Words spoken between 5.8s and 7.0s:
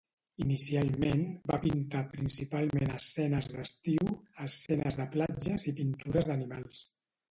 pintures d'animals.